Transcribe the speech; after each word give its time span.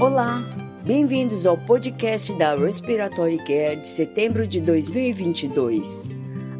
Olá, 0.00 0.42
bem-vindos 0.84 1.46
ao 1.46 1.56
podcast 1.56 2.36
da 2.36 2.56
Respiratory 2.56 3.38
Care 3.38 3.76
de 3.76 3.86
setembro 3.86 4.44
de 4.44 4.60
2022. 4.60 6.08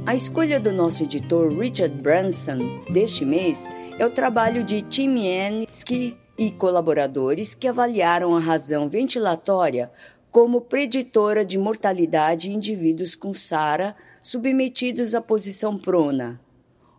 A 0.06 0.14
escolha 0.14 0.60
do 0.60 0.70
nosso 0.70 1.02
editor 1.02 1.52
Richard 1.52 1.92
Branson 1.96 2.58
deste 2.92 3.24
mês 3.24 3.68
é 3.98 4.06
o 4.06 4.10
trabalho 4.10 4.62
de 4.62 4.82
Tim 4.82 5.18
Yansky 5.18 6.16
e 6.38 6.52
colaboradores 6.52 7.56
que 7.56 7.66
avaliaram 7.66 8.36
a 8.36 8.40
razão 8.40 8.88
ventilatória 8.88 9.90
como 10.30 10.60
preditora 10.60 11.44
de 11.44 11.58
mortalidade 11.58 12.50
em 12.50 12.54
indivíduos 12.54 13.16
com 13.16 13.32
SARA 13.32 13.96
submetidos 14.22 15.12
à 15.12 15.20
posição 15.20 15.76
prona. 15.76 16.40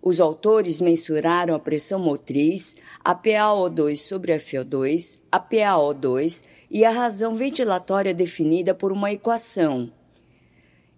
Os 0.07 0.21
autores 0.21 0.79
mensuraram 0.79 1.55
a 1.55 1.59
pressão 1.59 1.97
motriz, 1.97 2.75
a 3.03 3.15
PaO2 3.15 3.95
sobre 3.95 4.33
a 4.33 4.37
FO2, 4.37 5.19
a 5.31 5.39
PaO2 5.39 6.43
e 6.69 6.85
a 6.85 6.91
razão 6.91 7.35
ventilatória 7.35 8.13
definida 8.13 8.75
por 8.75 8.91
uma 8.91 9.11
equação. 9.11 9.91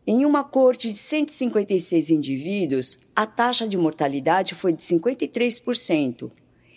Em 0.05 0.25
uma 0.25 0.43
corte 0.43 0.91
de 0.91 0.97
156 0.97 2.09
indivíduos, 2.09 2.99
a 3.15 3.25
taxa 3.25 3.65
de 3.65 3.77
mortalidade 3.77 4.53
foi 4.53 4.73
de 4.73 4.83
53%. 4.83 6.29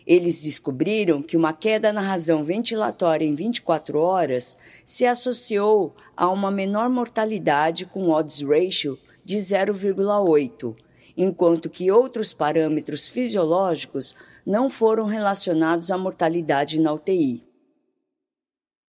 Eles 0.07 0.41
descobriram 0.45 1.21
que 1.21 1.37
uma 1.37 1.53
queda 1.53 1.93
na 1.93 2.01
razão 2.01 2.45
ventilatória 2.45 3.27
em 3.27 3.35
24 3.35 3.99
horas 3.99 4.57
se 4.87 5.05
associou 5.05 5.93
a 6.17 6.31
uma 6.31 6.53
menor 6.53 6.89
mortalidade 6.91 7.87
com 7.87 8.11
odds 8.11 8.41
ratio 8.41 8.97
de 9.25 9.37
0,8 9.37 10.77
enquanto 11.23 11.69
que 11.69 11.91
outros 11.91 12.33
parâmetros 12.33 13.07
fisiológicos 13.07 14.17
não 14.47 14.71
foram 14.71 15.05
relacionados 15.05 15.91
à 15.91 15.99
mortalidade 15.99 16.81
na 16.81 16.95
UTI. 16.95 17.43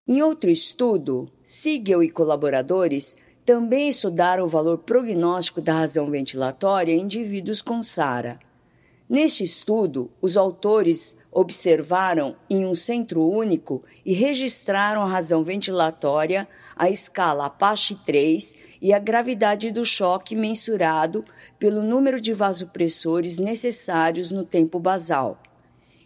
Em 0.08 0.22
outro 0.22 0.50
estudo, 0.50 1.30
Siegel 1.44 2.02
e 2.02 2.10
colaboradores 2.10 3.18
também 3.46 3.90
estudaram 3.90 4.46
o 4.46 4.48
valor 4.48 4.78
prognóstico 4.78 5.60
da 5.60 5.74
razão 5.74 6.10
ventilatória 6.10 6.94
em 6.94 7.02
indivíduos 7.02 7.62
com 7.62 7.84
SARA. 7.84 8.40
Neste 9.10 9.44
estudo, 9.44 10.10
os 10.22 10.38
autores 10.38 11.18
observaram 11.32 12.36
em 12.50 12.66
um 12.66 12.76
centro 12.76 13.26
único 13.26 13.82
e 14.06 14.14
registraram 14.14 15.02
a 15.02 15.08
razão 15.08 15.44
ventilatória, 15.44 16.48
a 16.76 16.90
escala 16.90 17.46
Apache 17.46 17.96
3 18.06 18.56
e 18.82 18.94
a 18.94 19.00
gravidade 19.00 19.72
do 19.72 19.86
choque 19.86 20.36
mensurado 20.36 21.24
pelo 21.58 21.82
número 21.82 22.20
de 22.20 22.34
vasopressores 22.34 23.40
necessários 23.40 24.32
no 24.32 24.44
tempo 24.44 24.80
basal. 24.80 25.42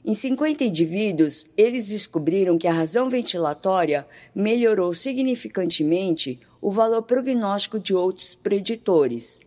Em 0.07 0.13
50 0.13 0.65
indivíduos, 0.65 1.47
eles 1.57 1.87
descobriram 1.87 2.59
que 2.59 2.67
a 2.67 2.73
razão 2.73 3.09
ventilatória 3.09 4.05
melhorou 4.35 4.93
significantemente 4.93 6.39
o 6.61 6.69
valor 6.69 7.01
prognóstico 7.01 7.79
de 7.79 7.95
outros 7.95 8.35
preditores. 8.35 9.41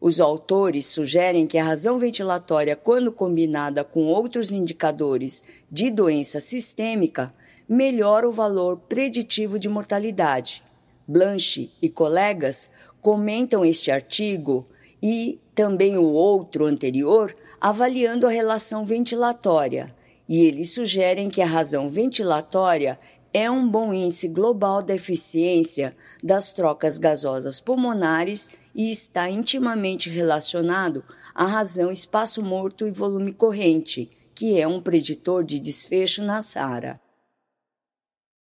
Os 0.00 0.20
autores 0.20 0.86
sugerem 0.86 1.46
que 1.46 1.58
a 1.58 1.64
razão 1.64 1.98
ventilatória, 1.98 2.76
quando 2.76 3.10
combinada 3.10 3.82
com 3.82 4.04
outros 4.06 4.52
indicadores 4.52 5.42
de 5.70 5.90
doença 5.90 6.40
sistêmica, 6.40 7.34
melhora 7.68 8.28
o 8.28 8.32
valor 8.32 8.78
preditivo 8.88 9.58
de 9.58 9.68
mortalidade. 9.68 10.62
Blanche 11.06 11.70
e 11.82 11.88
colegas 11.88 12.70
comentam 13.00 13.64
este 13.64 13.90
artigo 13.90 14.66
e 15.02 15.38
também 15.54 15.98
o 15.98 16.04
outro 16.04 16.66
anterior, 16.66 17.34
avaliando 17.60 18.26
a 18.26 18.30
relação 18.30 18.84
ventilatória, 18.84 19.94
e 20.28 20.44
eles 20.44 20.74
sugerem 20.74 21.28
que 21.28 21.42
a 21.42 21.46
razão 21.46 21.88
ventilatória 21.88 22.98
é 23.32 23.50
um 23.50 23.68
bom 23.68 23.92
índice 23.92 24.28
global 24.28 24.82
da 24.82 24.94
eficiência 24.94 25.94
das 26.22 26.52
trocas 26.52 26.98
gasosas 26.98 27.60
pulmonares 27.60 28.50
e 28.78 28.92
está 28.92 29.28
intimamente 29.28 30.08
relacionado 30.08 31.02
à 31.34 31.44
razão 31.44 31.90
espaço 31.90 32.40
morto 32.40 32.86
e 32.86 32.92
volume 32.92 33.32
corrente, 33.32 34.08
que 34.36 34.56
é 34.60 34.68
um 34.68 34.80
preditor 34.80 35.42
de 35.42 35.58
desfecho 35.58 36.22
na 36.22 36.40
SARA. 36.40 37.00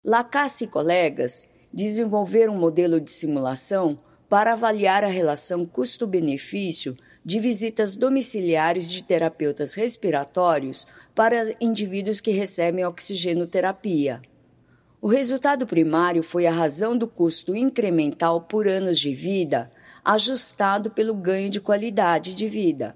Lacasse 0.05 0.65
e 0.65 0.67
colegas 0.67 1.47
desenvolveram 1.73 2.57
um 2.57 2.59
modelo 2.59 3.01
de 3.01 3.13
simulação 3.13 3.97
para 4.29 4.55
avaliar 4.55 5.05
a 5.05 5.09
relação 5.09 5.65
custo-benefício 5.65 6.97
de 7.25 7.39
visitas 7.39 7.95
domiciliares 7.95 8.91
de 8.91 9.05
terapeutas 9.05 9.75
respiratórios 9.75 10.85
para 11.15 11.55
indivíduos 11.61 12.21
que 12.21 12.33
recebem 12.33 12.85
oxigenoterapia. 12.85 14.21
O 15.01 15.07
resultado 15.07 15.65
primário 15.65 16.25
foi 16.25 16.45
a 16.45 16.53
razão 16.53 16.99
do 16.99 17.07
custo 17.07 17.55
incremental 17.55 18.41
por 18.41 18.67
anos 18.67 18.99
de 18.99 19.15
vida 19.15 19.71
ajustado 20.05 20.91
pelo 20.91 21.15
ganho 21.15 21.49
de 21.49 21.61
qualidade 21.61 22.35
de 22.35 22.47
vida. 22.47 22.95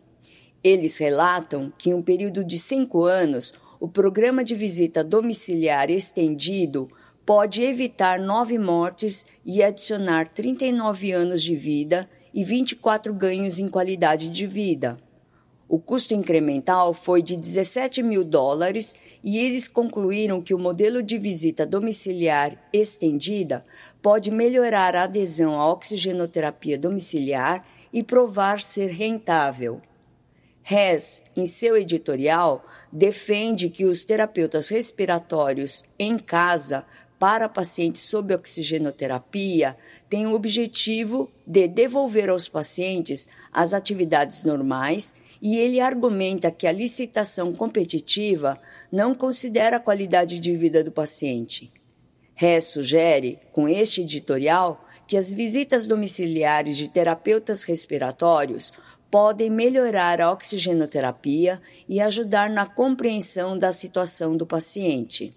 Eles 0.63 0.99
relatam 0.99 1.73
que, 1.79 1.91
em 1.91 1.95
um 1.95 2.03
período 2.03 2.45
de 2.45 2.59
cinco 2.59 3.05
anos, 3.05 3.53
o 3.81 3.89
programa 3.89 4.45
de 4.45 4.55
visita 4.55 5.03
domiciliar 5.05 5.89
estendido 5.89 6.91
pode 7.25 7.63
evitar 7.63 8.19
nove 8.19 8.59
mortes 8.59 9.27
e 9.45 9.63
adicionar 9.63 10.29
39 10.29 11.13
anos 11.13 11.43
de 11.43 11.55
vida 11.55 12.09
e 12.35 12.43
24 12.43 13.15
ganhos 13.15 13.59
em 13.59 13.69
qualidade 13.69 14.29
de 14.29 14.47
vida. 14.47 14.99
O 15.69 15.79
custo 15.79 16.15
incremental 16.15 16.95
foi 16.95 17.21
de 17.21 17.37
17 17.37 18.03
mil 18.03 18.25
dólares 18.25 18.97
e 19.23 19.39
eles 19.39 19.69
concluíram 19.69 20.41
que 20.41 20.55
o 20.55 20.59
modelo 20.59 21.03
de 21.03 21.19
visita 21.19 21.67
domiciliar 21.67 22.57
estendida 22.73 23.63
pode 24.01 24.31
melhorar 24.31 24.97
a 24.97 25.03
adesão 25.03 25.61
à 25.61 25.71
oxigenoterapia 25.71 26.79
domiciliar 26.79 27.67
e 27.93 28.03
provar 28.03 28.63
ser 28.63 28.89
rentável. 28.93 29.83
Hess, 30.71 31.23
em 31.37 31.45
seu 31.45 31.77
editorial, 31.77 32.65
defende 32.91 33.69
que 33.69 33.85
os 33.85 34.05
terapeutas 34.05 34.71
respiratórios 34.71 35.85
em 35.99 36.19
casa 36.19 36.87
para 37.19 37.49
pacientes 37.49 38.03
sob 38.03 38.35
oxigenoterapia 38.35 39.77
têm 40.09 40.27
o 40.27 40.35
objetivo 40.35 41.31
de 41.47 41.69
devolver 41.69 42.31
aos 42.31 42.49
pacientes 42.49 43.29
as 43.53 43.75
atividades 43.75 44.45
normais 44.45 45.15
e 45.41 45.57
ele 45.57 45.81
argumenta 45.81 46.51
que 46.51 46.67
a 46.67 46.73
licitação 46.73 47.53
competitiva 47.53 48.61
não 48.91 49.15
considera 49.15 49.77
a 49.77 49.81
qualidade 49.81 50.39
de 50.39 50.57
vida 50.57 50.83
do 50.83 50.91
paciente. 50.91 51.73
Hess 52.41 52.65
sugere, 52.67 53.39
com 53.53 53.69
este 53.69 54.03
editorial, 54.03 54.85
que 55.07 55.17
as 55.17 55.33
visitas 55.33 55.87
domiciliares 55.87 56.77
de 56.77 56.89
terapeutas 56.89 57.65
respiratórios 57.65 58.73
podem 59.11 59.49
melhorar 59.49 60.21
a 60.21 60.31
oxigenoterapia 60.31 61.61
e 61.89 62.01
ajudar 62.01 62.51
na 62.51 62.67
compreensão 62.67 63.57
da 63.57 63.73
situação 63.73 64.37
do 64.37 64.47
paciente. 64.47 65.35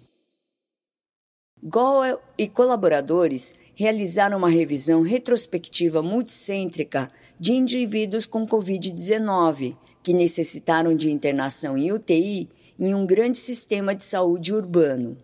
Goel 1.62 2.20
e 2.36 2.48
colaboradores 2.48 3.54
realizaram 3.74 4.36
uma 4.36 4.50
revisão 4.50 5.00
retrospectiva 5.00 6.02
multicêntrica 6.02 7.10
de 7.42 7.54
indivíduos 7.54 8.24
com 8.24 8.46
Covid-19 8.46 9.74
que 10.00 10.14
necessitaram 10.14 10.94
de 10.94 11.10
internação 11.10 11.76
em 11.76 11.90
UTI 11.90 12.48
em 12.78 12.94
um 12.94 13.04
grande 13.04 13.36
sistema 13.36 13.96
de 13.96 14.04
saúde 14.04 14.54
urbano. 14.54 15.18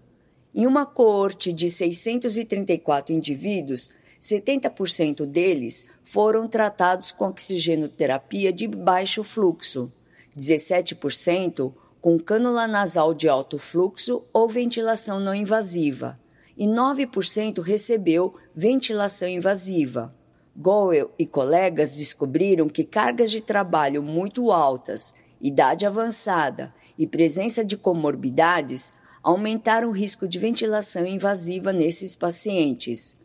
Em 0.53 0.67
uma 0.67 0.85
coorte 0.85 1.53
de 1.53 1.71
634 1.71 3.15
indivíduos, 3.15 3.93
70% 4.21 5.25
deles 5.27 5.87
foram 6.03 6.49
tratados 6.49 7.13
com 7.13 7.29
oxigenoterapia 7.29 8.53
de 8.53 8.67
baixo 8.67 9.23
fluxo, 9.23 9.89
17% 10.37 11.73
com 12.01 12.19
cânula 12.19 12.67
nasal 12.67 13.15
de 13.15 13.29
alto 13.29 13.61
fluxo 13.61 14.25
ou 14.33 14.49
ventilação 14.49 15.21
não 15.21 15.37
invasiva, 15.37 16.19
e 16.57 16.67
9% 16.67 17.63
recebeu 17.63 18.35
ventilação 18.57 19.29
invasiva. 19.29 20.18
Goel 20.61 21.13
e 21.17 21.25
colegas 21.25 21.97
descobriram 21.97 22.69
que 22.69 22.83
cargas 22.83 23.31
de 23.31 23.41
trabalho 23.41 24.03
muito 24.03 24.51
altas, 24.51 25.15
idade 25.41 25.87
avançada 25.87 26.71
e 26.99 27.07
presença 27.07 27.65
de 27.65 27.77
comorbidades 27.77 28.93
aumentaram 29.23 29.89
o 29.89 29.93
risco 29.93 30.27
de 30.27 30.37
ventilação 30.37 31.07
invasiva 31.07 31.73
nesses 31.73 32.17
pacientes. 32.17 33.17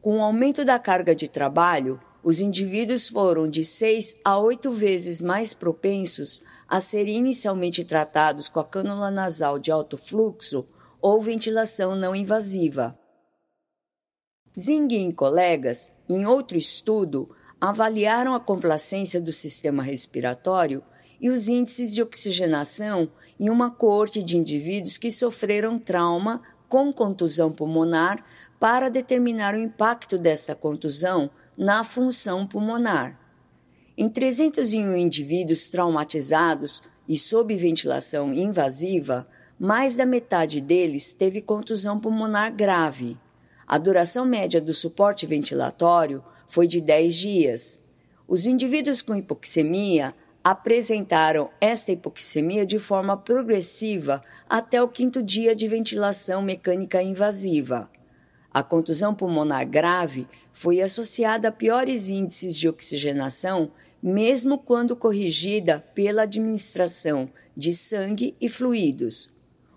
Com 0.00 0.18
o 0.18 0.22
aumento 0.22 0.64
da 0.64 0.78
carga 0.78 1.16
de 1.16 1.26
trabalho, 1.26 1.98
os 2.22 2.40
indivíduos 2.40 3.08
foram 3.08 3.50
de 3.50 3.64
6 3.64 4.14
a 4.24 4.38
8 4.38 4.70
vezes 4.70 5.20
mais 5.20 5.52
propensos 5.52 6.42
a 6.68 6.80
serem 6.80 7.16
inicialmente 7.16 7.82
tratados 7.82 8.48
com 8.48 8.60
a 8.60 8.64
cânula 8.64 9.10
nasal 9.10 9.58
de 9.58 9.72
alto 9.72 9.96
fluxo 9.96 10.64
ou 11.00 11.20
ventilação 11.20 11.96
não 11.96 12.14
invasiva. 12.14 12.96
Zing 14.58 15.08
e 15.08 15.12
colegas, 15.12 15.92
em 16.08 16.26
outro 16.26 16.58
estudo, 16.58 17.30
avaliaram 17.60 18.34
a 18.34 18.40
complacência 18.40 19.20
do 19.20 19.30
sistema 19.30 19.84
respiratório 19.84 20.82
e 21.20 21.30
os 21.30 21.46
índices 21.46 21.94
de 21.94 22.02
oxigenação 22.02 23.08
em 23.38 23.50
uma 23.50 23.70
coorte 23.70 24.20
de 24.20 24.36
indivíduos 24.36 24.98
que 24.98 25.12
sofreram 25.12 25.78
trauma 25.78 26.42
com 26.68 26.92
contusão 26.92 27.52
pulmonar 27.52 28.24
para 28.58 28.88
determinar 28.88 29.54
o 29.54 29.60
impacto 29.60 30.18
desta 30.18 30.56
contusão 30.56 31.30
na 31.56 31.84
função 31.84 32.44
pulmonar. 32.44 33.16
Em 33.96 34.08
301 34.08 34.96
indivíduos 34.96 35.68
traumatizados 35.68 36.82
e 37.08 37.16
sob 37.16 37.54
ventilação 37.54 38.34
invasiva, 38.34 39.26
mais 39.56 39.96
da 39.96 40.04
metade 40.04 40.60
deles 40.60 41.12
teve 41.12 41.40
contusão 41.40 42.00
pulmonar 42.00 42.52
grave. 42.52 43.16
A 43.68 43.76
duração 43.76 44.24
média 44.24 44.62
do 44.62 44.72
suporte 44.72 45.26
ventilatório 45.26 46.24
foi 46.48 46.66
de 46.66 46.80
10 46.80 47.14
dias. 47.14 47.80
Os 48.26 48.46
indivíduos 48.46 49.02
com 49.02 49.14
hipoxemia 49.14 50.14
apresentaram 50.42 51.50
esta 51.60 51.92
hipoxemia 51.92 52.64
de 52.64 52.78
forma 52.78 53.14
progressiva 53.14 54.22
até 54.48 54.82
o 54.82 54.88
quinto 54.88 55.22
dia 55.22 55.54
de 55.54 55.68
ventilação 55.68 56.40
mecânica 56.40 57.02
invasiva. 57.02 57.90
A 58.50 58.62
contusão 58.62 59.14
pulmonar 59.14 59.68
grave 59.68 60.26
foi 60.50 60.80
associada 60.80 61.48
a 61.48 61.52
piores 61.52 62.08
índices 62.08 62.58
de 62.58 62.70
oxigenação, 62.70 63.70
mesmo 64.02 64.56
quando 64.56 64.96
corrigida 64.96 65.84
pela 65.94 66.22
administração 66.22 67.28
de 67.54 67.74
sangue 67.74 68.34
e 68.40 68.48
fluidos. 68.48 69.30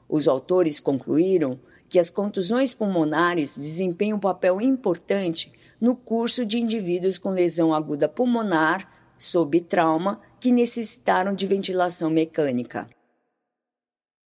Os 0.07 0.29
autores 0.29 0.79
concluíram 0.79 1.59
que 1.91 1.99
as 1.99 2.09
contusões 2.09 2.73
pulmonares 2.73 3.57
desempenham 3.57 4.15
um 4.15 4.19
papel 4.19 4.61
importante 4.61 5.51
no 5.79 5.93
curso 5.93 6.45
de 6.45 6.57
indivíduos 6.57 7.17
com 7.17 7.31
lesão 7.31 7.73
aguda 7.73 8.07
pulmonar 8.07 8.89
sob 9.17 9.59
trauma 9.59 10.21
que 10.39 10.53
necessitaram 10.53 11.33
de 11.33 11.45
ventilação 11.45 12.09
mecânica. 12.09 12.87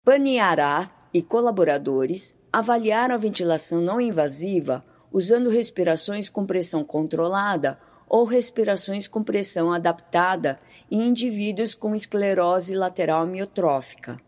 Paniará 0.03 0.91
e 1.13 1.21
colaboradores 1.21 2.35
avaliaram 2.51 3.15
a 3.15 3.19
ventilação 3.19 3.83
não 3.83 4.01
invasiva 4.01 4.83
usando 5.13 5.51
respirações 5.51 6.31
com 6.31 6.47
pressão 6.47 6.83
controlada 6.83 7.79
ou 8.09 8.25
respirações 8.25 9.07
com 9.07 9.23
pressão 9.23 9.71
adaptada 9.71 10.59
em 10.91 11.07
indivíduos 11.07 11.75
com 11.75 11.95
esclerose 11.95 12.75
lateral 12.75 13.23
amiotrófica. 13.25 14.19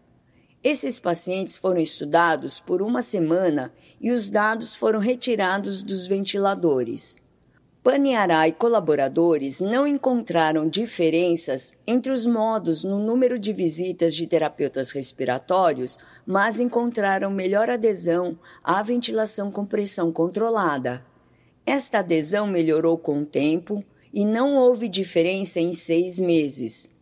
Esses 0.64 0.98
pacientes 0.98 1.58
foram 1.58 1.78
estudados 1.78 2.58
por 2.58 2.80
uma 2.80 3.02
semana 3.02 3.70
e 4.00 4.10
os 4.10 4.30
dados 4.30 4.74
foram 4.74 4.98
retirados 4.98 5.82
dos 5.82 6.06
ventiladores. 6.06 7.18
Paniará 7.82 8.48
e 8.48 8.52
colaboradores 8.52 9.60
não 9.60 9.86
encontraram 9.86 10.66
diferenças 10.66 11.74
entre 11.86 12.10
os 12.10 12.26
modos 12.26 12.82
no 12.82 12.98
número 12.98 13.38
de 13.38 13.52
visitas 13.52 14.14
de 14.14 14.26
terapeutas 14.26 14.90
respiratórios, 14.90 15.98
mas 16.26 16.58
encontraram 16.58 17.30
melhor 17.30 17.68
adesão 17.68 18.38
à 18.62 18.82
ventilação 18.82 19.50
com 19.52 19.66
pressão 19.66 20.10
controlada. 20.10 21.04
Esta 21.66 21.98
adesão 21.98 22.46
melhorou 22.46 22.96
com 22.96 23.20
o 23.20 23.26
tempo 23.26 23.84
e 24.14 24.24
não 24.24 24.56
houve 24.56 24.88
diferença 24.88 25.60
em 25.60 25.74
seis 25.74 26.18
meses. 26.18 26.93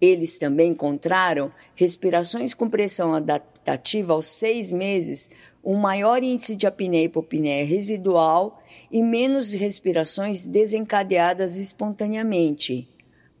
Eles 0.00 0.38
também 0.38 0.70
encontraram 0.70 1.52
respirações 1.74 2.54
com 2.54 2.70
pressão 2.70 3.14
adaptativa 3.14 4.12
aos 4.12 4.26
seis 4.26 4.70
meses 4.70 5.28
um 5.64 5.74
maior 5.74 6.22
índice 6.22 6.54
de 6.54 6.66
apneia 6.66 7.02
e 7.02 7.06
hipopneia 7.06 7.64
residual 7.64 8.62
e 8.90 9.02
menos 9.02 9.52
respirações 9.52 10.46
desencadeadas 10.46 11.56
espontaneamente. 11.56 12.88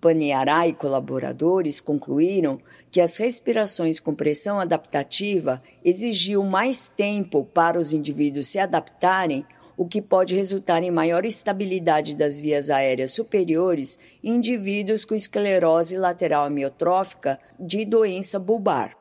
Paneará 0.00 0.68
e 0.68 0.72
colaboradores 0.72 1.80
concluíram 1.80 2.60
que 2.90 3.00
as 3.00 3.16
respirações 3.18 3.98
com 3.98 4.14
pressão 4.14 4.60
adaptativa 4.60 5.62
exigiam 5.84 6.44
mais 6.44 6.88
tempo 6.88 7.44
para 7.44 7.78
os 7.78 7.92
indivíduos 7.92 8.46
se 8.46 8.58
adaptarem, 8.58 9.44
o 9.78 9.86
que 9.86 10.02
pode 10.02 10.34
resultar 10.34 10.82
em 10.82 10.90
maior 10.90 11.24
estabilidade 11.24 12.16
das 12.16 12.40
vias 12.40 12.68
aéreas 12.68 13.12
superiores 13.12 13.96
em 14.24 14.34
indivíduos 14.38 15.04
com 15.04 15.14
esclerose 15.14 15.96
lateral 15.96 16.44
amiotrófica 16.44 17.38
de 17.58 17.84
doença 17.84 18.40
bulbar. 18.40 18.96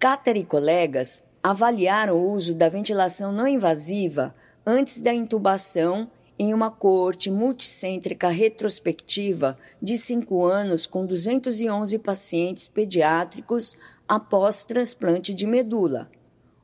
Cáter 0.00 0.36
e 0.36 0.44
colegas 0.44 1.22
avaliaram 1.40 2.16
o 2.16 2.32
uso 2.32 2.56
da 2.56 2.68
ventilação 2.68 3.30
não 3.30 3.46
invasiva 3.46 4.34
antes 4.66 5.00
da 5.00 5.14
intubação 5.14 6.10
em 6.36 6.52
uma 6.52 6.70
coorte 6.70 7.30
multicêntrica 7.30 8.28
retrospectiva 8.30 9.56
de 9.80 9.96
cinco 9.96 10.44
anos 10.44 10.86
com 10.86 11.06
211 11.06 11.98
pacientes 12.00 12.66
pediátricos 12.66 13.76
após 14.08 14.64
transplante 14.64 15.32
de 15.32 15.46
medula. 15.46 16.10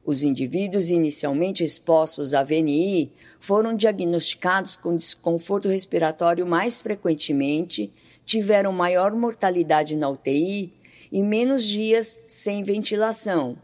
Os 0.06 0.22
indivíduos 0.22 0.88
inicialmente 0.88 1.62
expostos 1.62 2.32
à 2.32 2.42
VNI 2.42 3.12
foram 3.38 3.76
diagnosticados 3.76 4.76
com 4.76 4.96
desconforto 4.96 5.68
respiratório 5.68 6.46
mais 6.46 6.80
frequentemente, 6.80 7.92
tiveram 8.24 8.72
maior 8.72 9.12
mortalidade 9.12 9.96
na 9.96 10.08
UTI 10.08 10.72
e 11.12 11.22
menos 11.22 11.64
dias 11.64 12.18
sem 12.26 12.62
ventilação, 12.62 13.58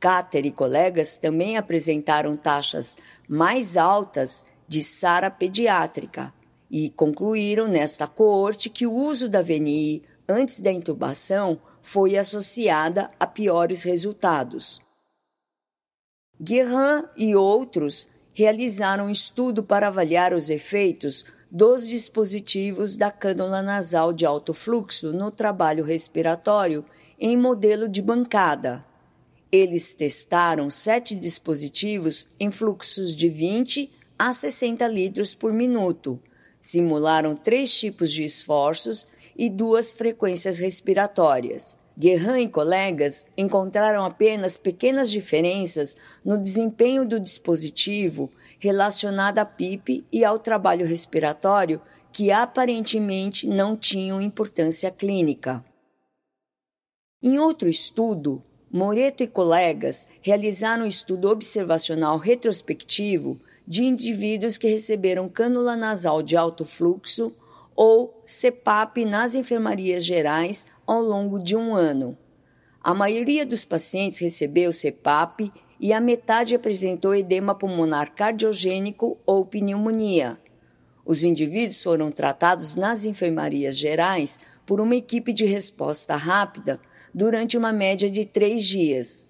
Cáter 0.00 0.46
e 0.46 0.50
colegas 0.50 1.18
também 1.18 1.58
apresentaram 1.58 2.34
taxas 2.34 2.96
mais 3.28 3.76
altas 3.76 4.46
de 4.66 4.82
SARA 4.82 5.30
pediátrica 5.30 6.32
e 6.70 6.88
concluíram 6.88 7.66
nesta 7.66 8.06
coorte 8.06 8.70
que 8.70 8.86
o 8.86 8.92
uso 8.92 9.28
da 9.28 9.42
VNI 9.42 10.02
antes 10.26 10.58
da 10.58 10.72
intubação 10.72 11.60
foi 11.82 12.16
associada 12.16 13.10
a 13.20 13.26
piores 13.26 13.82
resultados. 13.82 14.80
Guerrin 16.42 17.04
e 17.18 17.36
outros 17.36 18.08
realizaram 18.32 19.06
um 19.06 19.10
estudo 19.10 19.62
para 19.62 19.88
avaliar 19.88 20.32
os 20.32 20.48
efeitos 20.48 21.22
dos 21.50 21.86
dispositivos 21.86 22.96
da 22.96 23.10
cânula 23.10 23.60
nasal 23.60 24.10
de 24.10 24.24
alto 24.24 24.54
fluxo 24.54 25.12
no 25.12 25.30
trabalho 25.30 25.84
respiratório 25.84 26.82
em 27.18 27.36
modelo 27.36 27.86
de 27.86 28.00
bancada. 28.00 28.82
Eles 29.52 29.94
testaram 29.94 30.70
sete 30.70 31.14
dispositivos 31.14 32.28
em 32.38 32.50
fluxos 32.50 33.14
de 33.14 33.28
20 33.28 33.90
a 34.18 34.32
60 34.32 34.86
litros 34.88 35.34
por 35.34 35.52
minuto, 35.52 36.18
simularam 36.58 37.36
três 37.36 37.74
tipos 37.74 38.10
de 38.10 38.24
esforços 38.24 39.06
e 39.36 39.50
duas 39.50 39.92
frequências 39.92 40.58
respiratórias. 40.58 41.76
Guerrin 42.00 42.44
e 42.44 42.48
colegas 42.48 43.26
encontraram 43.36 44.02
apenas 44.02 44.56
pequenas 44.56 45.10
diferenças 45.10 45.94
no 46.24 46.38
desempenho 46.38 47.04
do 47.04 47.20
dispositivo 47.20 48.32
relacionado 48.58 49.38
à 49.38 49.44
PIP 49.44 50.02
e 50.10 50.24
ao 50.24 50.38
trabalho 50.38 50.86
respiratório 50.86 51.78
que 52.10 52.30
aparentemente 52.30 53.46
não 53.46 53.76
tinham 53.76 54.18
importância 54.18 54.90
clínica. 54.90 55.62
Em 57.22 57.38
outro 57.38 57.68
estudo, 57.68 58.42
Moreto 58.72 59.22
e 59.22 59.26
colegas 59.26 60.08
realizaram 60.22 60.84
um 60.84 60.88
estudo 60.88 61.28
observacional 61.28 62.16
retrospectivo 62.16 63.38
de 63.66 63.84
indivíduos 63.84 64.56
que 64.56 64.68
receberam 64.68 65.28
cânula 65.28 65.76
nasal 65.76 66.22
de 66.22 66.34
alto 66.34 66.64
fluxo 66.64 67.30
ou 67.76 68.22
CPAP 68.26 69.04
nas 69.04 69.34
enfermarias 69.34 70.04
gerais 70.04 70.66
ao 70.90 71.00
longo 71.00 71.38
de 71.38 71.54
um 71.54 71.72
ano. 71.72 72.18
A 72.82 72.92
maioria 72.92 73.46
dos 73.46 73.64
pacientes 73.64 74.18
recebeu 74.18 74.72
CPAP 74.72 75.48
e 75.78 75.92
a 75.92 76.00
metade 76.00 76.52
apresentou 76.52 77.14
edema 77.14 77.54
pulmonar 77.54 78.12
cardiogênico 78.12 79.16
ou 79.24 79.46
pneumonia. 79.46 80.36
Os 81.06 81.22
indivíduos 81.22 81.80
foram 81.80 82.10
tratados 82.10 82.74
nas 82.74 83.04
enfermarias 83.04 83.78
gerais 83.78 84.40
por 84.66 84.80
uma 84.80 84.96
equipe 84.96 85.32
de 85.32 85.46
resposta 85.46 86.16
rápida 86.16 86.76
durante 87.14 87.56
uma 87.56 87.72
média 87.72 88.10
de 88.10 88.24
três 88.24 88.64
dias. 88.64 89.24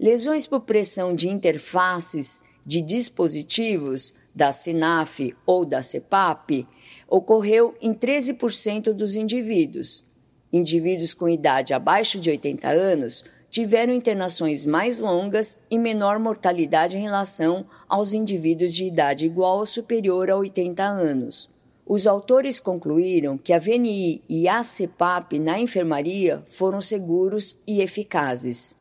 Lesões 0.00 0.46
por 0.46 0.60
pressão 0.60 1.14
de 1.14 1.28
interfaces 1.28 2.40
de 2.64 2.80
dispositivos 2.80 4.14
da 4.34 4.50
SINAF 4.52 5.36
ou 5.44 5.66
da 5.66 5.82
CEPAP 5.82 6.66
ocorreu 7.06 7.74
em 7.78 7.92
13% 7.92 8.94
dos 8.94 9.16
indivíduos. 9.16 10.13
Indivíduos 10.54 11.12
com 11.12 11.28
idade 11.28 11.74
abaixo 11.74 12.20
de 12.20 12.30
80 12.30 12.68
anos 12.68 13.24
tiveram 13.50 13.92
internações 13.92 14.64
mais 14.64 15.00
longas 15.00 15.58
e 15.68 15.76
menor 15.76 16.20
mortalidade 16.20 16.96
em 16.96 17.00
relação 17.00 17.66
aos 17.88 18.12
indivíduos 18.12 18.72
de 18.72 18.84
idade 18.84 19.26
igual 19.26 19.58
ou 19.58 19.66
superior 19.66 20.30
a 20.30 20.36
80 20.36 20.80
anos. 20.84 21.50
Os 21.84 22.06
autores 22.06 22.60
concluíram 22.60 23.36
que 23.36 23.52
a 23.52 23.58
VNI 23.58 24.22
e 24.28 24.46
a 24.46 24.62
CEPAP 24.62 25.40
na 25.40 25.58
enfermaria 25.58 26.44
foram 26.48 26.80
seguros 26.80 27.58
e 27.66 27.80
eficazes. 27.80 28.76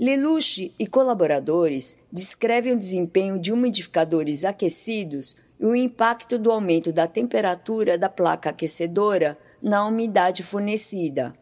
Lelouch 0.00 0.72
e 0.78 0.86
colaboradores 0.86 1.98
descrevem 2.10 2.72
o 2.72 2.78
desempenho 2.78 3.38
de 3.38 3.52
umidificadores 3.52 4.46
aquecidos 4.46 5.36
e 5.60 5.66
o 5.66 5.76
impacto 5.76 6.38
do 6.38 6.50
aumento 6.50 6.90
da 6.90 7.06
temperatura 7.06 7.98
da 7.98 8.08
placa 8.08 8.48
aquecedora 8.48 9.36
na 9.62 9.86
umidade 9.86 10.42
fornecida. 10.42 11.34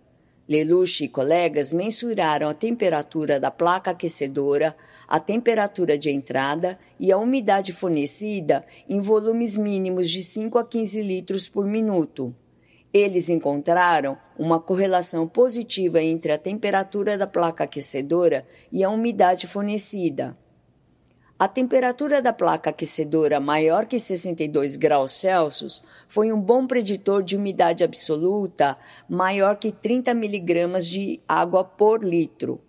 Lelouch 0.46 1.02
e 1.02 1.08
colegas 1.08 1.72
mensuraram 1.72 2.48
a 2.48 2.54
temperatura 2.54 3.40
da 3.40 3.50
placa 3.50 3.92
aquecedora, 3.92 4.76
a 5.08 5.18
temperatura 5.18 5.96
de 5.96 6.10
entrada 6.10 6.78
e 7.00 7.10
a 7.10 7.16
umidade 7.16 7.72
fornecida 7.72 8.64
em 8.88 9.00
volumes 9.00 9.56
mínimos 9.56 10.10
de 10.10 10.22
5 10.22 10.58
a 10.58 10.64
15 10.64 11.02
litros 11.02 11.48
por 11.48 11.66
minuto. 11.66 12.34
Eles 12.92 13.28
encontraram 13.28 14.16
uma 14.38 14.60
correlação 14.60 15.26
positiva 15.26 16.02
entre 16.02 16.30
a 16.30 16.38
temperatura 16.38 17.16
da 17.16 17.26
placa 17.26 17.64
aquecedora 17.64 18.46
e 18.70 18.84
a 18.84 18.90
umidade 18.90 19.46
fornecida. 19.46 20.36
A 21.36 21.48
temperatura 21.48 22.22
da 22.22 22.32
placa 22.32 22.70
aquecedora 22.70 23.40
maior 23.40 23.86
que 23.86 23.98
62 23.98 24.76
graus 24.76 25.10
Celsius 25.12 25.82
foi 26.06 26.32
um 26.32 26.40
bom 26.40 26.64
preditor 26.64 27.24
de 27.24 27.36
umidade 27.36 27.82
absoluta 27.82 28.78
maior 29.08 29.56
que 29.56 29.72
30 29.72 30.14
miligramas 30.14 30.86
de 30.86 31.20
água 31.26 31.64
por 31.64 32.04
litro. 32.04 32.60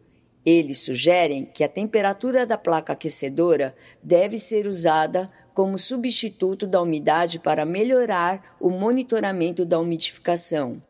Eles 0.43 0.79
sugerem 0.79 1.45
que 1.45 1.63
a 1.63 1.69
temperatura 1.69 2.43
da 2.43 2.57
placa 2.57 2.93
aquecedora 2.93 3.71
deve 4.01 4.39
ser 4.39 4.67
usada 4.67 5.31
como 5.53 5.77
substituto 5.77 6.65
da 6.65 6.81
umidade 6.81 7.39
para 7.39 7.65
melhorar 7.65 8.55
o 8.59 8.71
monitoramento 8.71 9.63
da 9.63 9.79
umidificação. 9.79 10.81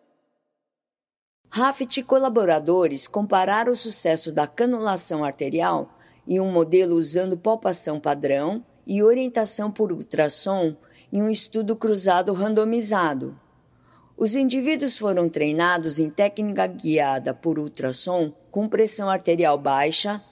Raft 1.49 1.97
e 1.97 2.03
colaboradores 2.03 3.07
compararam 3.07 3.71
o 3.71 3.75
sucesso 3.75 4.31
da 4.31 4.47
canulação 4.47 5.23
arterial 5.23 5.94
em 6.27 6.39
um 6.39 6.51
modelo 6.51 6.95
usando 6.95 7.37
palpação 7.37 7.99
padrão 7.99 8.63
e 8.85 9.01
orientação 9.01 9.71
por 9.71 9.91
ultrassom 9.91 10.75
em 11.11 11.21
um 11.21 11.29
estudo 11.29 11.75
cruzado 11.75 12.33
randomizado. 12.33 13.39
Os 14.17 14.35
indivíduos 14.35 14.97
foram 14.97 15.27
treinados 15.27 15.99
em 15.99 16.09
técnica 16.09 16.65
guiada 16.67 17.33
por 17.33 17.59
ultrassom 17.59 18.31
com 18.49 18.67
pressão 18.67 19.09
arterial 19.09 19.57
baixa, 19.57 20.23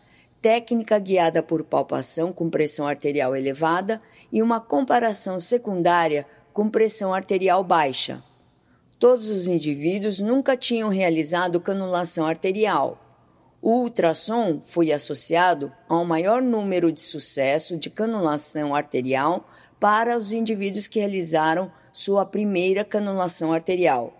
técnica 0.41 0.97
guiada 0.99 1.43
por 1.43 1.63
palpação 1.63 2.31
com 2.31 2.49
pressão 2.49 2.87
arterial 2.87 3.35
elevada 3.35 4.01
e 4.31 4.41
uma 4.41 4.59
comparação 4.59 5.39
secundária 5.39 6.25
com 6.53 6.69
pressão 6.69 7.13
arterial 7.13 7.63
baixa. 7.63 8.23
Todos 8.99 9.29
os 9.29 9.47
indivíduos 9.47 10.21
nunca 10.21 10.55
tinham 10.55 10.87
realizado 10.87 11.59
canulação 11.59 12.25
arterial. 12.25 13.12
O 13.65 13.83
ultrassom 13.83 14.59
foi 14.59 14.91
associado 14.91 15.71
a 15.87 15.97
um 15.97 16.03
maior 16.03 16.41
número 16.41 16.91
de 16.91 16.99
sucesso 16.99 17.77
de 17.77 17.89
canulação 17.89 18.75
arterial 18.75 19.49
para 19.79 20.17
os 20.17 20.33
indivíduos 20.33 20.85
que 20.85 20.99
realizaram 20.99 21.71
sua 21.89 22.25
primeira 22.25 22.83
canulação 22.83 23.53
arterial. 23.53 24.17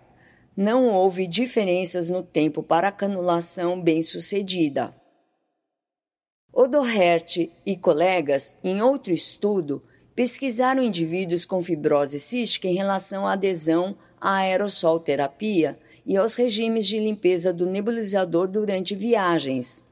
Não 0.56 0.88
houve 0.88 1.26
diferenças 1.26 2.08
no 2.08 2.22
tempo 2.22 2.62
para 2.62 2.88
a 2.88 2.92
canulação 2.92 3.78
bem-sucedida. 3.82 4.94
Odohert 6.50 7.50
e 7.66 7.76
colegas, 7.76 8.56
em 8.64 8.80
outro 8.80 9.12
estudo, 9.12 9.82
pesquisaram 10.14 10.82
indivíduos 10.82 11.44
com 11.44 11.60
fibrose 11.60 12.18
cística 12.18 12.66
em 12.66 12.76
relação 12.76 13.26
à 13.26 13.32
adesão 13.32 13.94
à 14.18 14.36
aerossol 14.36 14.98
terapia 15.00 15.78
e 16.06 16.16
aos 16.16 16.34
regimes 16.34 16.86
de 16.86 16.98
limpeza 16.98 17.52
do 17.52 17.66
nebulizador 17.66 18.48
durante 18.48 18.94
viagens. 18.94 19.84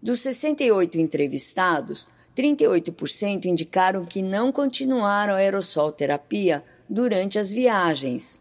Dos 0.00 0.20
68 0.20 0.98
entrevistados, 0.98 2.08
38% 2.36 3.46
indicaram 3.46 4.04
que 4.04 4.22
não 4.22 4.52
continuaram 4.52 5.34
a 5.34 5.38
aerossol 5.38 5.90
terapia 5.90 6.62
durante 6.88 7.38
as 7.38 7.52
viagens. 7.52 8.38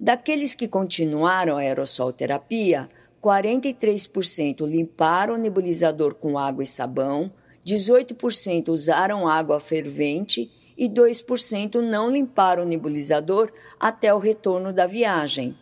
Daqueles 0.00 0.54
que 0.54 0.66
continuaram 0.66 1.56
a 1.56 1.60
aerossol 1.60 2.12
terapia, 2.12 2.88
43% 3.22 4.66
limparam 4.66 5.34
o 5.34 5.38
nebulizador 5.38 6.14
com 6.14 6.38
água 6.38 6.62
e 6.62 6.66
sabão, 6.66 7.30
18% 7.66 8.68
usaram 8.68 9.28
água 9.28 9.58
fervente 9.58 10.50
e 10.78 10.88
2% 10.88 11.80
não 11.80 12.10
limparam 12.10 12.62
o 12.62 12.66
nebulizador 12.66 13.50
até 13.80 14.14
o 14.14 14.18
retorno 14.18 14.72
da 14.72 14.86
viagem. 14.86 15.56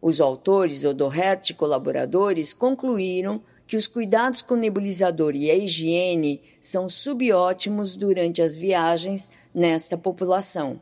Os 0.00 0.20
autores 0.20 0.84
Odohert 0.84 1.50
e 1.50 1.54
colaboradores 1.54 2.54
concluíram 2.54 3.42
que 3.66 3.76
os 3.76 3.86
cuidados 3.86 4.42
com 4.42 4.54
o 4.54 4.56
nebulizador 4.56 5.36
e 5.36 5.50
a 5.50 5.54
higiene 5.54 6.42
são 6.60 6.88
subótimos 6.88 7.94
durante 7.94 8.42
as 8.42 8.58
viagens 8.58 9.30
nesta 9.54 9.96
população. 9.96 10.80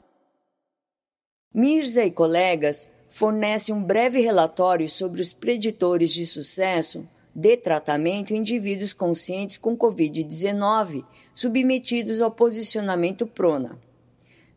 Mirza 1.53 2.05
e 2.05 2.11
colegas 2.11 2.89
fornecem 3.09 3.75
um 3.75 3.83
breve 3.83 4.21
relatório 4.21 4.89
sobre 4.89 5.21
os 5.21 5.33
preditores 5.33 6.13
de 6.13 6.25
sucesso 6.25 7.07
de 7.35 7.57
tratamento 7.57 8.33
em 8.33 8.39
indivíduos 8.39 8.93
conscientes 8.93 9.59
com 9.59 9.77
Covid-19 9.77 11.05
submetidos 11.35 12.21
ao 12.21 12.31
posicionamento 12.31 13.27
prona. 13.27 13.79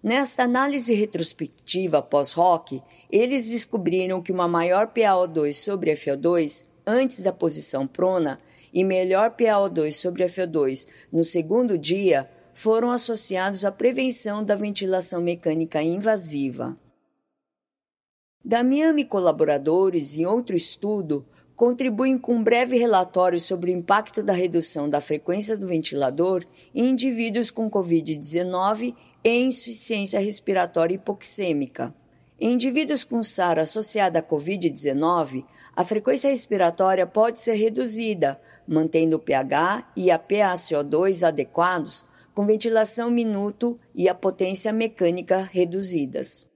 Nesta 0.01 0.43
análise 0.43 0.93
retrospectiva 0.95 2.01
pós-hoc, 2.01 2.81
eles 3.11 3.49
descobriram 3.49 4.21
que 4.21 4.31
uma 4.31 4.47
maior 4.47 4.87
PaO2 4.87 5.53
sobre 5.53 5.93
FO2 5.93 6.63
antes 6.87 7.21
da 7.21 7.33
posição 7.33 7.85
prona 7.85 8.39
e 8.73 8.83
melhor 8.83 9.35
PaO2 9.35 9.91
sobre 9.91 10.23
FO2 10.23 10.87
no 11.11 11.23
segundo 11.23 11.77
dia 11.77 12.25
foram 12.53 12.91
associados 12.91 13.65
à 13.65 13.71
prevenção 13.71 14.43
da 14.43 14.55
ventilação 14.55 15.21
mecânica 15.21 15.81
invasiva. 15.81 16.77
Damião 18.43 18.97
e 18.97 19.05
colaboradores, 19.05 20.17
em 20.17 20.25
outro 20.25 20.55
estudo, 20.55 21.25
contribuem 21.55 22.17
com 22.17 22.37
um 22.37 22.43
breve 22.43 22.77
relatório 22.77 23.39
sobre 23.39 23.71
o 23.71 23.75
impacto 23.75 24.23
da 24.23 24.33
redução 24.33 24.89
da 24.89 24.99
frequência 24.99 25.55
do 25.55 25.67
ventilador 25.67 26.43
em 26.73 26.89
indivíduos 26.89 27.51
com 27.51 27.69
Covid-19 27.69 28.95
e 29.23 29.41
insuficiência 29.43 30.19
respiratória 30.19 30.95
hipoxêmica. 30.95 31.93
Em 32.43 32.53
indivíduos 32.53 33.03
com 33.03 33.21
SARA 33.21 33.61
associada 33.61 34.17
à 34.17 34.23
Covid-19, 34.23 35.45
a 35.75 35.85
frequência 35.85 36.27
respiratória 36.27 37.05
pode 37.05 37.39
ser 37.39 37.53
reduzida, 37.53 38.35
mantendo 38.67 39.17
o 39.17 39.19
pH 39.19 39.91
e 39.95 40.09
a 40.09 40.17
PaCO2 40.17 41.21
adequados, 41.21 42.03
com 42.33 42.43
ventilação 42.43 43.11
minuto 43.11 43.79
e 43.93 44.09
a 44.09 44.15
potência 44.15 44.73
mecânica 44.73 45.47
reduzidas. 45.51 46.47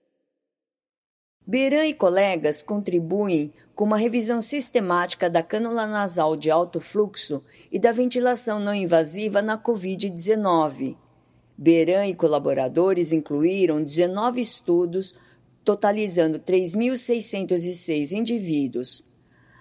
Beran 1.46 1.86
e 1.86 1.94
colegas 1.94 2.64
contribuem 2.64 3.54
com 3.76 3.84
uma 3.84 3.98
revisão 3.98 4.42
sistemática 4.42 5.30
da 5.30 5.44
cânula 5.44 5.86
nasal 5.86 6.36
de 6.36 6.50
alto 6.50 6.82
fluxo 6.82 7.44
e 7.72 7.78
da 7.78 7.92
ventilação 7.92 8.60
não 8.60 8.74
invasiva 8.74 9.40
na 9.40 9.56
Covid-19. 9.56 10.98
Beran 11.56 12.08
e 12.08 12.16
colaboradores 12.16 13.14
incluíram 13.14 13.84
19 13.84 14.42
estudos, 14.42 15.16
totalizando 15.66 16.40
3.606 16.40 18.12
indivíduos. 18.12 19.04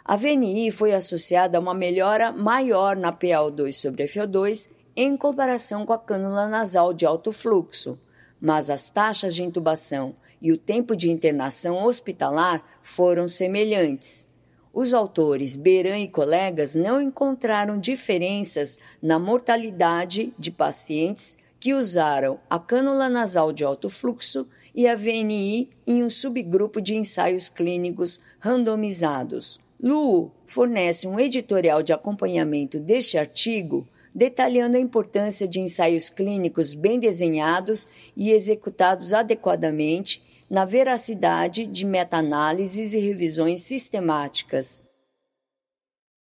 A 0.04 0.16
VNI 0.16 0.70
foi 0.70 0.92
associada 0.92 1.56
a 1.56 1.60
uma 1.60 1.72
melhora 1.72 2.30
maior 2.30 2.94
na 2.94 3.10
PaO2 3.10 3.72
sobre 3.72 4.04
FO2 4.04 4.68
em 4.94 5.16
comparação 5.16 5.86
com 5.86 5.94
a 5.94 5.98
cânula 5.98 6.46
nasal 6.46 6.92
de 6.92 7.06
alto 7.06 7.32
fluxo, 7.32 7.98
mas 8.38 8.68
as 8.68 8.90
taxas 8.90 9.34
de 9.34 9.42
intubação 9.42 10.14
e 10.40 10.52
o 10.52 10.58
tempo 10.58 10.94
de 10.94 11.10
internação 11.10 11.82
hospitalar 11.84 12.62
foram 12.82 13.26
semelhantes. 13.26 14.26
Os 14.74 14.92
autores 14.92 15.56
Beran 15.56 16.00
e 16.00 16.08
colegas 16.08 16.74
não 16.74 17.00
encontraram 17.00 17.78
diferenças 17.78 18.78
na 19.00 19.18
mortalidade 19.18 20.34
de 20.38 20.50
pacientes 20.50 21.38
que 21.58 21.72
usaram 21.72 22.38
a 22.50 22.58
cânula 22.58 23.08
nasal 23.08 23.52
de 23.52 23.64
alto 23.64 23.88
fluxo 23.88 24.46
e 24.74 24.88
a 24.88 24.96
VNI 24.96 25.68
em 25.86 26.02
um 26.02 26.10
subgrupo 26.10 26.80
de 26.80 26.96
ensaios 26.96 27.48
clínicos 27.48 28.18
randomizados. 28.40 29.60
Lu 29.80 30.30
fornece 30.46 31.06
um 31.06 31.20
editorial 31.20 31.82
de 31.82 31.92
acompanhamento 31.92 32.80
deste 32.80 33.18
artigo 33.18 33.84
detalhando 34.14 34.76
a 34.76 34.80
importância 34.80 35.46
de 35.46 35.60
ensaios 35.60 36.08
clínicos 36.08 36.72
bem 36.72 37.00
desenhados 37.00 37.88
e 38.16 38.30
executados 38.30 39.12
adequadamente 39.12 40.22
na 40.48 40.64
veracidade 40.64 41.66
de 41.66 41.84
meta-análises 41.84 42.94
e 42.94 43.00
revisões 43.00 43.62
sistemáticas. 43.62 44.86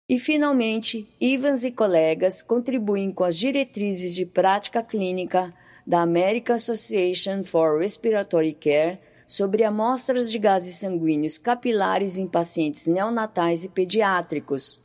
E, 0.10 0.20
finalmente, 0.20 1.08
Ivans 1.20 1.64
e 1.64 1.72
colegas 1.72 2.42
contribuem 2.42 3.12
com 3.12 3.24
as 3.24 3.38
diretrizes 3.38 4.16
de 4.16 4.26
prática 4.26 4.82
clínica 4.82 5.54
da 5.88 6.02
American 6.02 6.56
Association 6.56 7.44
for 7.44 7.80
Respiratory 7.80 8.52
Care 8.52 9.00
sobre 9.26 9.64
amostras 9.64 10.30
de 10.30 10.38
gases 10.38 10.76
sanguíneos 10.76 11.38
capilares 11.38 12.18
em 12.18 12.28
pacientes 12.28 12.88
neonatais 12.88 13.64
e 13.64 13.70
pediátricos. 13.70 14.82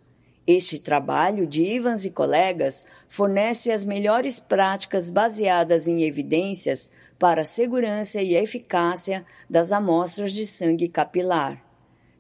Este 0.46 0.78
trabalho 0.78 1.46
de 1.46 1.62
Ivans 1.64 2.04
e 2.04 2.10
colegas 2.10 2.84
fornece 3.08 3.72
as 3.72 3.84
melhores 3.84 4.38
práticas 4.38 5.10
baseadas 5.10 5.88
em 5.88 6.02
evidências 6.02 6.88
para 7.18 7.42
a 7.42 7.44
segurança 7.44 8.22
e 8.22 8.36
a 8.36 8.42
eficácia 8.42 9.24
das 9.50 9.72
amostras 9.72 10.32
de 10.32 10.46
sangue 10.46 10.88
capilar. 10.88 11.60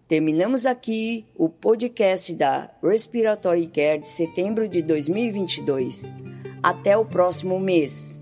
Terminamos 0.06 0.66
aqui 0.66 1.24
o 1.36 1.48
podcast 1.48 2.34
da 2.34 2.70
Respiratory 2.82 3.66
Care 3.68 4.00
de 4.00 4.08
setembro 4.08 4.68
de 4.68 4.82
2022. 4.82 6.14
Até 6.62 6.96
o 6.96 7.04
próximo 7.04 7.58
mês. 7.58 8.21